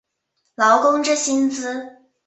[0.55, 1.99] 劳工之薪资